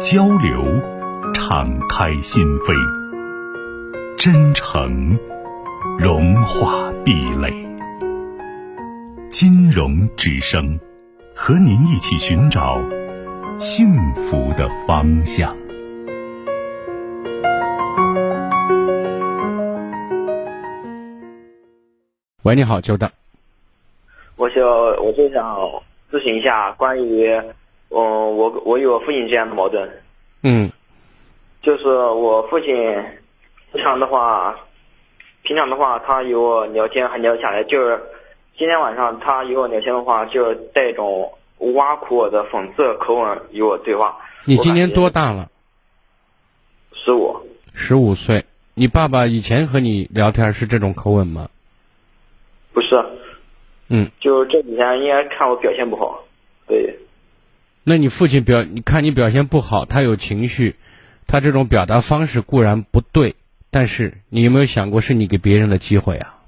[0.00, 0.64] 交流，
[1.32, 2.74] 敞开心扉；
[4.16, 5.16] 真诚，
[5.98, 7.52] 融化壁垒。
[9.28, 10.78] 金融之声，
[11.34, 12.80] 和您一起寻找
[13.58, 15.56] 幸福的方向。
[22.42, 23.08] 喂，你好，久等。
[24.36, 25.56] 我想，我就想
[26.10, 27.40] 咨询一下关于。
[27.96, 29.88] 嗯，我我与我父亲之间的矛盾，
[30.42, 30.72] 嗯，
[31.62, 32.76] 就是我父亲
[33.72, 34.58] 平常的话，
[35.42, 38.02] 平常的话，他与我聊天还聊下来，就是
[38.56, 41.38] 今天晚上他与我聊天的话，就是带一种
[41.74, 44.18] 挖苦我的讽刺口吻与我对话。
[44.44, 45.48] 你今年多大了？
[46.92, 47.36] 十五。
[47.74, 48.44] 十五岁。
[48.74, 51.48] 你爸爸以前和你聊天是这种口吻吗？
[52.72, 53.04] 不是。
[53.86, 54.10] 嗯。
[54.18, 56.24] 就这几天应该看我表现不好，
[56.66, 56.98] 对。
[57.84, 60.76] 那你父亲表，你看你表现不好，他有情绪，
[61.26, 63.36] 他这种表达方式固然不对，
[63.70, 66.40] 但是你有没有想过是你给别人的机会啊？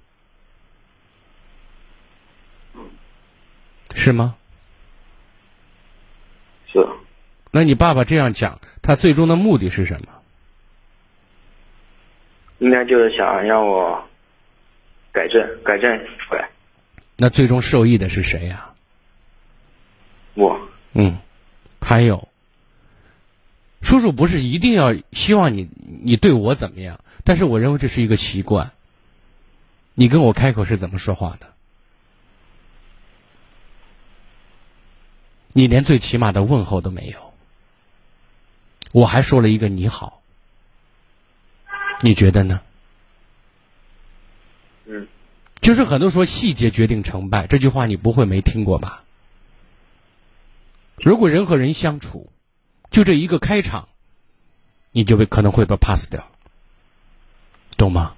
[3.95, 4.37] 是吗？
[6.67, 6.87] 是。
[7.51, 10.09] 那你爸爸这样讲，他最终的目的是什么？
[12.59, 14.09] 应该就是想让我
[15.13, 16.49] 改正，改正出来。
[17.17, 18.71] 那最终受益的是谁呀？
[20.33, 20.59] 我。
[20.95, 21.19] 嗯。
[21.89, 22.29] 还有，
[23.81, 25.69] 叔叔不是一定要希望你
[26.03, 28.73] 你对我怎么样，但是我认为这是一个习惯。
[29.95, 31.55] 你跟我开口是怎么说话的？
[35.53, 37.33] 你连最起码的问候都没有，
[38.91, 40.21] 我还说了一个你好，
[42.01, 42.61] 你觉得呢？
[44.87, 45.07] 嗯，
[45.61, 49.05] 就是很多说细节决定成败这句话，你不会没听过吧？
[50.97, 52.33] 如果人和人相处，
[52.91, 53.89] 就这一个开场，
[54.93, 56.27] 你就被可能会被 pass 掉，
[57.77, 58.15] 懂吗？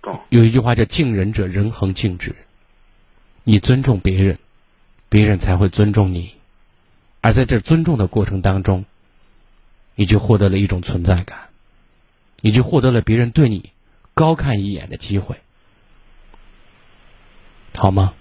[0.00, 0.20] 懂。
[0.30, 2.34] 有一句话叫“敬人者，人恒敬之”。
[3.44, 4.38] 你尊重别人，
[5.10, 6.34] 别人才会尊重你，
[7.20, 8.86] 而在这尊重的过程当中，
[9.94, 11.50] 你就获得了一种存在感，
[12.40, 13.70] 你就获得了别人对你
[14.14, 15.42] 高看一眼的机会，
[17.74, 18.14] 好吗？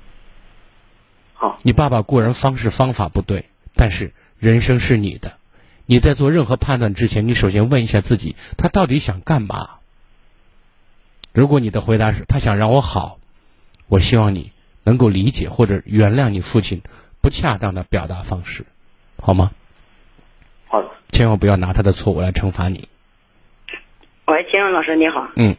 [1.61, 3.45] 你爸爸固然方式方法不对，
[3.75, 5.37] 但是人生是你的。
[5.85, 9.79] 你在做任何判断之前，你首先问一下自己：他到底想干嘛？
[11.33, 13.19] 如果你的回答是他想让我好，
[13.87, 14.51] 我希望你
[14.83, 16.81] 能够理解或者原谅你父亲
[17.21, 18.65] 不恰当的表达方式，
[19.21, 19.51] 好吗？
[20.67, 20.89] 好的。
[21.09, 22.87] 千万不要拿他的错误来惩罚你。
[24.25, 25.29] 喂，金荣老师你好。
[25.35, 25.55] 嗯。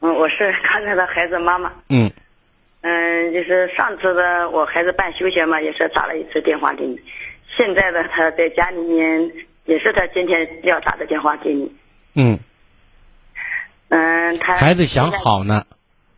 [0.00, 1.72] 嗯，我是刚才的孩子妈妈。
[1.88, 2.12] 嗯。
[2.88, 6.98] 嗯，就是上次的我孩子办休学嘛，也是打了一次电话给你。
[7.54, 9.30] 现在的他在家里面，
[9.66, 11.76] 也是他今天要打的电话给你。
[12.14, 12.38] 嗯。
[13.90, 15.66] 嗯，他孩子想好呢，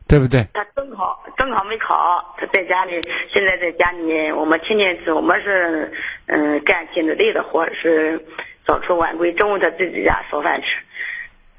[0.07, 0.47] 对不对？
[0.53, 5.93] 他中考中考没考，他在家里，现在在家里面，我们天天是我们是
[6.27, 8.25] 嗯干体力累的活，是
[8.65, 10.69] 早出晚归，中午他自己家烧饭吃。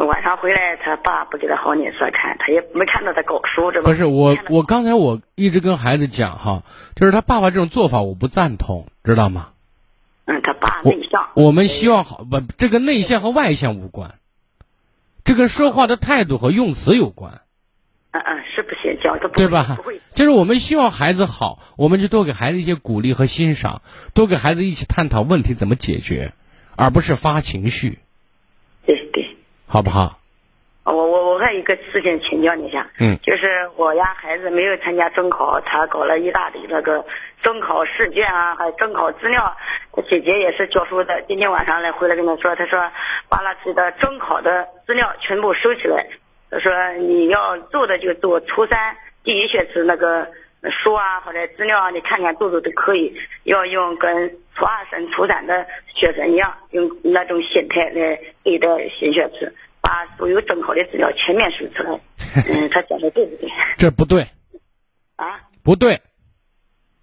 [0.06, 6.64] 晚上回来，他爸不给他好脸色看，他也没看到他搞书，这不是我，我刚才我一直跟孩子讲哈，
[6.96, 9.50] 就是他爸爸这种做法我不赞同，知道吗？
[10.26, 11.30] 嗯，他爸内向。
[11.34, 14.16] 我们希望好不，这个内向和外向无关，
[15.24, 17.42] 这跟说话的态度和用词有关。
[18.12, 19.78] 嗯嗯，是不行，教他对吧？
[20.14, 23.82] 就是我们希望孩子好，我们就多给孩子一些鼓励和欣赏，
[24.14, 26.34] 多给孩子一起探讨问题怎么解决，
[26.76, 28.00] 而不是发情绪。
[28.86, 29.38] 对对。
[29.72, 30.20] 好不好？
[30.84, 37.06] 我我我还有一个事情请教你一下，嗯，就是我家孩子没有参加中考，他搞了一大堆那个
[37.42, 39.56] 中考试卷啊，还有中考资料。
[39.94, 42.92] 他姐姐也是教书的，今天晚上来回来跟他说，他说
[43.30, 46.06] 把那些的中考的资料全部收起来。
[46.50, 50.28] 他说你要做的就做初三第一学期那个
[50.70, 53.16] 书啊或者资料啊，你看看做做都可以。
[53.44, 59.48] 要用跟初二升初三的学生一样，用那种心态来对待新学期。
[59.82, 62.00] 把所有中考的资料全面输出来。
[62.48, 63.50] 嗯，他讲的对不对？
[63.78, 64.28] 这不对。
[65.16, 65.42] 啊？
[65.64, 66.02] 不对。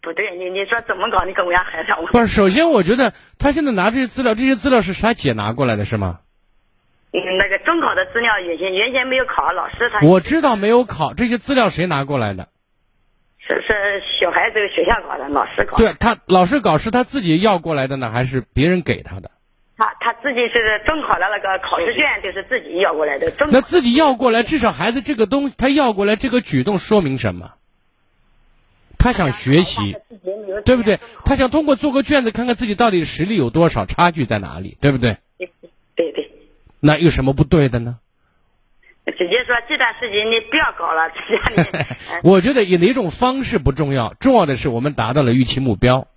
[0.00, 1.24] 不不对，你你说怎么搞？
[1.26, 2.28] 你跟我家孩子我，不是。
[2.28, 6.20] 首先，我觉得他现在拿这些资料，这些资料是他姐拿过来的，是吗？
[7.12, 12.48] 嗯，那个中考的资料原先原先没有考，老师他我知道没有考，这些资料谁拿过来的？
[13.48, 15.78] 是是小孩子学校搞的，老师搞。
[15.78, 19.30] 对他老师搞是他自己要过来的呢，还是别人给他的？
[19.76, 23.32] 他他自己是中考的那个考试卷，就是自己要过来的。
[23.50, 27.52] 那自己要过来，至少孩子这个东他要过来这个举动说明什么？
[28.98, 29.96] 他想学习，
[30.64, 30.98] 对不对？
[31.24, 35.18] 他想通过做个卷子，看看自己到底实力有多少，差距在哪里，对不对？
[35.94, 36.32] 对对。
[36.80, 37.98] 那有什么不对的呢？
[39.12, 41.68] 直接说这段时间你不要搞了，家里。
[42.22, 46.08] 我觉得以哪种方式不重要，重要的是我们达到了预期目标。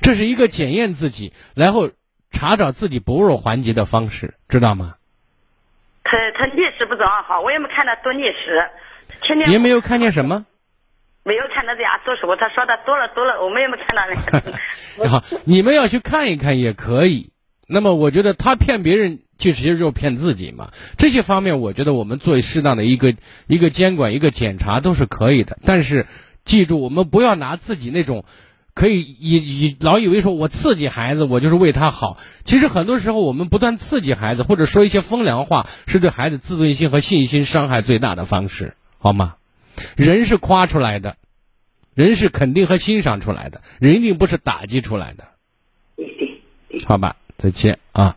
[0.00, 1.90] 这是一个检验自己，然后
[2.30, 4.94] 查找自己薄弱环节的方式，知道吗？
[6.04, 8.70] 他他历史不怎么好，我也没看他读历史，
[9.22, 9.50] 天天。
[9.50, 10.46] 您没有看见什么？
[11.24, 14.58] 没有看到在家读书，他说的多了多了，我们也没看到那个。
[15.10, 17.32] 好，你们要去看一看也可以。
[17.66, 20.72] 那么，我觉得他骗别人，其实就骗自己嘛。
[20.96, 23.14] 这些方面，我觉得我们做适当的一个
[23.46, 25.58] 一个监管、一个检查都是可以的。
[25.64, 26.06] 但是，
[26.44, 28.24] 记住，我们不要拿自己那种
[28.74, 32.18] 可以以以老以为说我刺激孩子，我就是为他好。
[32.44, 39.36] 其实很多时候，我们不断刺激孩子，或者说一些风凉话，是对孩子自尊心和信心伤害最大的方式，好吗？
[39.96, 41.16] 人是夸出来的，
[41.94, 45.28] 人是肯定和欣赏出来的，人一定不是打击出来的，
[46.86, 47.14] 好吧？
[47.36, 48.16] 再见啊！